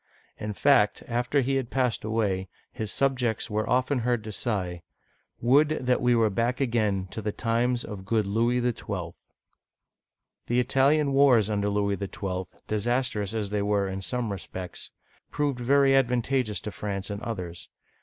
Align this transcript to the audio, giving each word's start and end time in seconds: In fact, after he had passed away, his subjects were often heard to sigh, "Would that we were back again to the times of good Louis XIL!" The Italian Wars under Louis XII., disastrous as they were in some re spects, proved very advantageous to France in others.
In 0.39 0.53
fact, 0.53 1.03
after 1.07 1.41
he 1.41 1.57
had 1.57 1.69
passed 1.69 2.03
away, 2.03 2.49
his 2.71 2.91
subjects 2.91 3.51
were 3.51 3.69
often 3.69 3.99
heard 3.99 4.23
to 4.23 4.31
sigh, 4.31 4.81
"Would 5.41 5.85
that 5.85 6.01
we 6.01 6.15
were 6.15 6.31
back 6.31 6.59
again 6.59 7.07
to 7.11 7.21
the 7.21 7.31
times 7.31 7.83
of 7.85 8.03
good 8.03 8.25
Louis 8.25 8.61
XIL!" 8.61 9.13
The 10.47 10.59
Italian 10.59 11.13
Wars 11.13 11.51
under 11.51 11.69
Louis 11.69 11.97
XII., 11.99 12.45
disastrous 12.67 13.35
as 13.35 13.51
they 13.51 13.61
were 13.61 13.87
in 13.87 14.01
some 14.01 14.31
re 14.31 14.39
spects, 14.39 14.89
proved 15.29 15.59
very 15.59 15.95
advantageous 15.95 16.59
to 16.61 16.71
France 16.71 17.11
in 17.11 17.21
others. 17.21 17.69